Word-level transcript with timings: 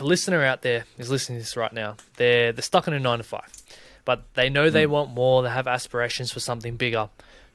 listener 0.00 0.44
out 0.44 0.62
there 0.62 0.84
is 0.98 1.10
listening 1.10 1.38
to 1.38 1.42
this 1.42 1.56
right 1.56 1.72
now. 1.72 1.96
They're 2.16 2.52
they're 2.52 2.62
stuck 2.62 2.88
in 2.88 2.94
a 2.94 3.00
nine 3.00 3.18
to 3.18 3.24
five, 3.24 3.50
but 4.04 4.24
they 4.34 4.48
know 4.48 4.70
they 4.70 4.86
mm. 4.86 4.90
want 4.90 5.10
more. 5.10 5.42
They 5.42 5.50
have 5.50 5.66
aspirations 5.66 6.32
for 6.32 6.40
something 6.40 6.76
bigger. 6.76 7.08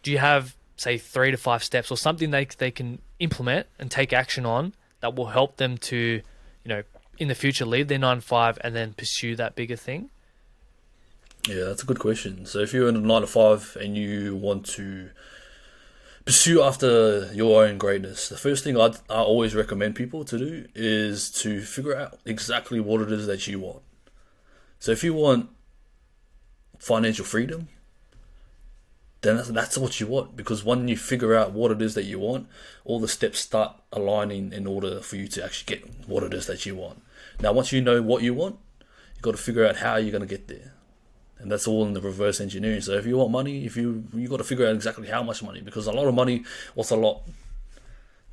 Do 0.04 0.12
you 0.12 0.18
have 0.18 0.56
say 0.78 0.98
three 0.98 1.32
to 1.32 1.38
five 1.38 1.64
steps 1.64 1.92
or 1.92 1.98
something 1.98 2.32
they 2.32 2.46
they 2.58 2.72
can 2.72 3.00
implement 3.20 3.68
and 3.78 3.92
take 3.92 4.14
action 4.14 4.46
on 4.46 4.74
that 5.00 5.16
will 5.16 5.28
help 5.28 5.58
them 5.58 5.78
to, 5.78 5.96
you 5.96 6.70
know, 6.70 6.84
in 7.18 7.28
the 7.28 7.36
future 7.36 7.66
leave 7.66 7.88
their 7.88 8.00
nine 8.00 8.18
to 8.18 8.22
five 8.22 8.58
and 8.62 8.76
then 8.76 8.94
pursue 8.94 9.36
that 9.36 9.56
bigger 9.56 9.76
thing? 9.76 10.10
Yeah, 11.48 11.66
that's 11.66 11.84
a 11.84 11.86
good 11.86 12.00
question. 12.00 12.46
So 12.46 12.60
if 12.60 12.74
you're 12.74 12.88
in 12.88 12.96
a 12.96 13.00
nine 13.00 13.22
to 13.22 13.28
five 13.28 13.78
and 13.80 13.98
you 13.98 14.36
want 14.36 14.66
to 14.78 15.10
pursue 16.26 16.62
after 16.62 17.32
your 17.34 17.64
own 17.64 17.78
greatness, 17.78 18.30
the 18.30 18.38
first 18.38 18.64
thing 18.64 18.80
I'd, 18.80 18.96
I 19.10 19.22
always 19.22 19.56
recommend 19.56 19.96
people 19.96 20.24
to 20.26 20.38
do 20.38 20.68
is 20.76 21.32
to 21.42 21.62
figure 21.62 21.96
out 21.96 22.20
exactly 22.26 22.80
what 22.80 23.02
it 23.02 23.12
is 23.12 23.28
that 23.28 23.48
you 23.48 23.60
want. 23.60 23.82
So 24.80 24.92
if 24.92 25.04
you 25.04 25.14
want 25.14 25.50
financial 26.80 27.26
freedom, 27.26 27.68
then 29.22 29.38
that's, 29.38 29.50
that's 29.50 29.78
what 29.78 30.00
you 30.00 30.08
want. 30.08 30.36
Because 30.36 30.64
when 30.64 30.88
you 30.88 30.98
figure 30.98 31.36
out 31.36 31.52
what 31.52 31.72
it 31.72 31.82
is 31.82 31.94
that 31.94 32.06
you 32.06 32.20
want, 32.20 32.48
all 32.84 33.00
the 33.00 33.08
steps 33.08 33.40
start 33.40 33.76
aligning 33.92 34.52
in 34.52 34.66
order 34.66 35.00
for 35.00 35.16
you 35.16 35.28
to 35.30 35.44
actually 35.44 35.76
get 35.76 36.08
what 36.08 36.24
it 36.24 36.34
is 36.34 36.48
that 36.48 36.66
you 36.66 36.76
want. 36.76 37.02
Now, 37.40 37.54
once 37.54 37.72
you 37.72 37.82
know 37.82 38.02
what 38.02 38.24
you 38.24 38.34
want, 38.34 38.58
you've 39.14 39.22
got 39.22 39.32
to 39.32 39.38
figure 39.38 39.66
out 39.66 39.78
how 39.78 39.98
you're 39.98 40.12
going 40.12 40.22
to 40.22 40.28
get 40.28 40.48
there 40.48 40.74
and 41.42 41.52
that's 41.52 41.68
all 41.68 41.86
in 41.86 41.94
the 41.94 42.02
reverse 42.02 42.40
engineering. 42.40 42.82
So 42.82 42.94
if 42.94 43.06
you 43.06 43.18
want 43.18 43.32
money, 43.32 43.66
if 43.66 43.76
you 43.76 44.04
you 44.14 44.28
got 44.28 44.38
to 44.38 44.44
figure 44.44 44.68
out 44.68 44.76
exactly 44.76 45.08
how 45.08 45.24
much 45.24 45.42
money 45.44 45.62
because 45.62 45.88
a 45.88 45.92
lot 45.92 46.08
of 46.08 46.14
money, 46.14 46.44
what's 46.76 46.92
a 46.92 46.96
lot? 46.96 47.24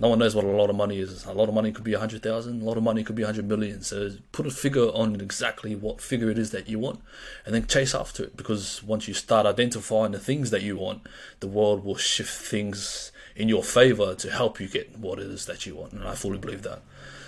No 0.00 0.10
one 0.10 0.20
knows 0.20 0.34
what 0.34 0.44
a 0.44 0.48
lot 0.48 0.70
of 0.70 0.76
money 0.76 1.00
is. 1.00 1.24
A 1.24 1.32
lot 1.32 1.48
of 1.48 1.54
money 1.54 1.72
could 1.72 1.82
be 1.82 1.94
a 1.94 1.98
hundred 1.98 2.22
thousand. 2.22 2.62
A 2.62 2.64
lot 2.64 2.76
of 2.76 2.84
money 2.84 3.02
could 3.02 3.16
be 3.16 3.24
a 3.24 3.26
hundred 3.26 3.48
million. 3.48 3.82
So 3.82 4.10
put 4.30 4.46
a 4.46 4.50
figure 4.50 4.90
on 4.90 5.20
exactly 5.20 5.74
what 5.74 6.00
figure 6.00 6.30
it 6.30 6.38
is 6.38 6.52
that 6.52 6.68
you 6.68 6.78
want, 6.78 7.00
and 7.44 7.54
then 7.54 7.66
chase 7.66 7.94
after 7.94 8.24
it. 8.24 8.36
Because 8.36 8.82
once 8.82 9.08
you 9.08 9.14
start 9.14 9.44
identifying 9.44 10.12
the 10.12 10.20
things 10.20 10.50
that 10.50 10.62
you 10.62 10.76
want, 10.76 11.02
the 11.40 11.48
world 11.48 11.84
will 11.84 11.96
shift 11.96 12.30
things 12.30 13.10
in 13.34 13.48
your 13.48 13.64
favor 13.64 14.14
to 14.14 14.30
help 14.30 14.60
you 14.60 14.68
get 14.68 14.98
what 14.98 15.18
it 15.18 15.26
is 15.26 15.46
that 15.46 15.66
you 15.66 15.74
want. 15.74 15.92
And 15.92 16.04
I 16.04 16.14
fully 16.14 16.38
believe 16.38 16.62
that. 16.62 16.82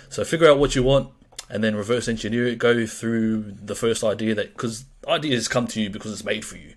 So 0.09 0.23
figure 0.23 0.49
out 0.49 0.57
what 0.57 0.73
you 0.73 0.83
want, 0.83 1.09
and 1.49 1.61
then 1.61 1.75
reverse 1.75 2.07
engineer 2.07 2.47
it. 2.47 2.57
Go 2.57 2.85
through 2.85 3.51
the 3.61 3.75
first 3.75 4.01
idea 4.01 4.33
that 4.35 4.53
because 4.53 4.85
ideas 5.07 5.47
come 5.47 5.67
to 5.67 5.81
you 5.81 5.89
because 5.89 6.11
it's 6.11 6.23
made 6.23 6.45
for 6.45 6.57
you. 6.57 6.73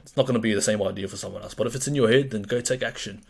It's 0.00 0.16
not 0.16 0.26
going 0.26 0.34
to 0.34 0.40
be 0.40 0.54
the 0.54 0.62
same 0.62 0.82
idea 0.82 1.08
for 1.08 1.16
someone 1.16 1.42
else. 1.42 1.54
But 1.54 1.66
if 1.66 1.74
it's 1.74 1.88
in 1.88 1.94
your 1.94 2.10
head, 2.10 2.30
then 2.30 2.42
go 2.42 2.60
take 2.60 2.82
action. 2.82 3.22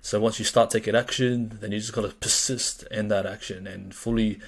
So 0.00 0.18
once 0.20 0.38
you 0.38 0.44
start 0.44 0.70
taking 0.70 0.96
action, 0.96 1.58
then 1.60 1.72
you 1.72 1.78
just 1.78 1.92
got 1.92 2.02
to 2.02 2.14
persist 2.16 2.84
in 2.90 3.08
that 3.08 3.24
action 3.26 3.66
and 3.66 3.94
fully 3.94 4.40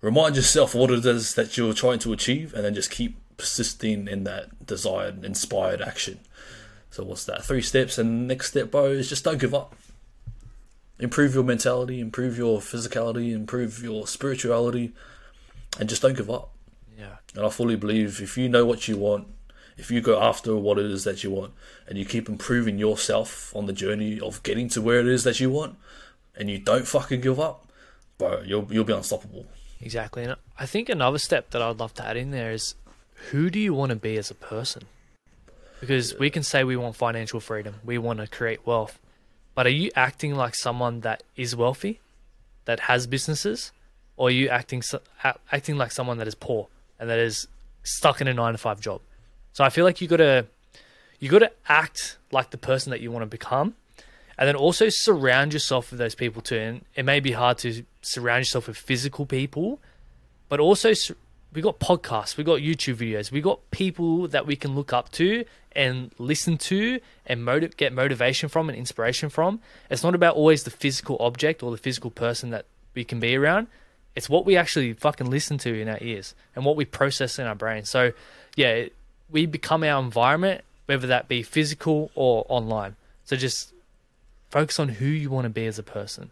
remind 0.00 0.36
yourself 0.36 0.74
what 0.74 0.90
it 0.90 1.04
is 1.04 1.34
that 1.34 1.56
you're 1.56 1.72
trying 1.72 1.98
to 2.00 2.12
achieve, 2.12 2.52
and 2.54 2.64
then 2.64 2.74
just 2.74 2.90
keep 2.90 3.16
persisting 3.36 4.06
in 4.06 4.24
that 4.24 4.66
desired, 4.66 5.24
inspired 5.24 5.80
action. 5.80 6.20
So 6.90 7.04
what's 7.04 7.24
that? 7.24 7.44
Three 7.44 7.62
steps, 7.62 7.98
and 7.98 8.28
next 8.28 8.50
step, 8.50 8.70
bro, 8.70 8.84
is 8.84 9.08
just 9.08 9.24
don't 9.24 9.40
give 9.40 9.54
up. 9.54 9.74
Improve 10.98 11.34
your 11.34 11.42
mentality, 11.42 12.00
improve 12.00 12.38
your 12.38 12.60
physicality, 12.60 13.32
improve 13.32 13.82
your 13.82 14.06
spirituality, 14.06 14.92
and 15.80 15.88
just 15.88 16.02
don't 16.02 16.16
give 16.16 16.30
up. 16.30 16.50
Yeah. 16.98 17.16
And 17.34 17.44
I 17.44 17.48
fully 17.48 17.76
believe 17.76 18.20
if 18.20 18.38
you 18.38 18.48
know 18.48 18.64
what 18.64 18.88
you 18.88 18.96
want, 18.96 19.28
if 19.76 19.90
you 19.90 20.00
go 20.00 20.22
after 20.22 20.56
what 20.56 20.78
it 20.78 20.86
is 20.86 21.04
that 21.04 21.24
you 21.24 21.30
want, 21.30 21.52
and 21.88 21.98
you 21.98 22.04
keep 22.04 22.28
improving 22.28 22.78
yourself 22.78 23.54
on 23.56 23.66
the 23.66 23.72
journey 23.72 24.20
of 24.20 24.42
getting 24.42 24.68
to 24.70 24.80
where 24.80 25.00
it 25.00 25.06
is 25.06 25.24
that 25.24 25.40
you 25.40 25.50
want, 25.50 25.76
and 26.36 26.48
you 26.48 26.58
don't 26.58 26.86
fucking 26.86 27.20
give 27.20 27.40
up, 27.40 27.66
bro, 28.18 28.42
you'll 28.42 28.66
you'll 28.70 28.84
be 28.84 28.92
unstoppable. 28.92 29.46
Exactly. 29.80 30.24
And 30.24 30.36
I 30.58 30.66
think 30.66 30.88
another 30.88 31.18
step 31.18 31.50
that 31.50 31.60
I'd 31.60 31.78
love 31.78 31.94
to 31.94 32.06
add 32.06 32.16
in 32.16 32.30
there 32.30 32.52
is 32.52 32.74
who 33.30 33.50
do 33.50 33.58
you 33.58 33.74
want 33.74 33.90
to 33.90 33.96
be 33.96 34.16
as 34.16 34.30
a 34.30 34.34
person? 34.34 34.84
Because 35.80 36.18
we 36.18 36.30
can 36.30 36.42
say 36.42 36.64
we 36.64 36.76
want 36.76 36.96
financial 36.96 37.40
freedom, 37.40 37.74
we 37.84 37.98
want 37.98 38.20
to 38.20 38.26
create 38.26 38.66
wealth, 38.66 38.98
but 39.54 39.66
are 39.66 39.70
you 39.70 39.90
acting 39.94 40.34
like 40.34 40.54
someone 40.54 41.00
that 41.00 41.22
is 41.36 41.54
wealthy, 41.54 42.00
that 42.64 42.80
has 42.80 43.06
businesses, 43.06 43.72
or 44.16 44.28
are 44.28 44.30
you 44.30 44.48
acting 44.48 44.82
acting 45.52 45.76
like 45.76 45.90
someone 45.90 46.18
that 46.18 46.28
is 46.28 46.34
poor 46.34 46.68
and 47.04 47.10
that 47.10 47.18
is 47.18 47.48
stuck 47.82 48.22
in 48.22 48.28
a 48.28 48.32
nine 48.32 48.52
to 48.52 48.58
five 48.58 48.80
job? 48.80 49.02
So 49.52 49.62
I 49.62 49.68
feel 49.68 49.84
like 49.84 50.00
you 50.00 50.08
gotta 50.08 50.46
you 51.20 51.28
gotta 51.28 51.52
act 51.68 52.16
like 52.32 52.50
the 52.50 52.56
person 52.56 52.90
that 52.92 53.02
you 53.02 53.12
want 53.12 53.24
to 53.24 53.26
become, 53.26 53.74
and 54.38 54.48
then 54.48 54.56
also 54.56 54.86
surround 54.88 55.52
yourself 55.52 55.90
with 55.90 55.98
those 55.98 56.14
people 56.14 56.40
too. 56.40 56.56
And 56.56 56.84
it 56.94 57.04
may 57.04 57.20
be 57.20 57.32
hard 57.32 57.58
to 57.58 57.84
surround 58.00 58.40
yourself 58.40 58.68
with 58.68 58.78
physical 58.78 59.26
people, 59.26 59.80
but 60.48 60.60
also 60.60 60.94
we 61.52 61.60
got 61.60 61.78
podcasts, 61.78 62.38
we 62.38 62.42
got 62.42 62.60
YouTube 62.60 62.96
videos, 62.96 63.30
we 63.30 63.42
got 63.42 63.60
people 63.70 64.26
that 64.28 64.46
we 64.46 64.56
can 64.56 64.74
look 64.74 64.94
up 64.94 65.12
to 65.12 65.44
and 65.72 66.10
listen 66.18 66.56
to 66.56 67.00
and 67.26 67.44
motiv- 67.44 67.76
get 67.76 67.92
motivation 67.92 68.48
from 68.48 68.70
and 68.70 68.78
inspiration 68.78 69.28
from. 69.28 69.60
It's 69.90 70.02
not 70.02 70.14
about 70.14 70.36
always 70.36 70.64
the 70.64 70.70
physical 70.70 71.18
object 71.20 71.62
or 71.62 71.70
the 71.70 71.76
physical 71.76 72.10
person 72.10 72.48
that 72.48 72.64
we 72.94 73.04
can 73.04 73.20
be 73.20 73.36
around. 73.36 73.66
It's 74.16 74.28
what 74.28 74.46
we 74.46 74.56
actually 74.56 74.92
fucking 74.92 75.28
listen 75.28 75.58
to 75.58 75.80
in 75.80 75.88
our 75.88 75.98
ears 76.00 76.34
and 76.54 76.64
what 76.64 76.76
we 76.76 76.84
process 76.84 77.38
in 77.38 77.46
our 77.46 77.54
brain. 77.54 77.84
So, 77.84 78.12
yeah, 78.56 78.86
we 79.30 79.46
become 79.46 79.82
our 79.82 80.00
environment, 80.02 80.62
whether 80.86 81.06
that 81.08 81.28
be 81.28 81.42
physical 81.42 82.10
or 82.14 82.46
online. 82.48 82.96
So 83.24 83.36
just 83.36 83.72
focus 84.50 84.78
on 84.78 84.88
who 84.88 85.06
you 85.06 85.30
want 85.30 85.44
to 85.44 85.50
be 85.50 85.66
as 85.66 85.78
a 85.78 85.82
person. 85.82 86.30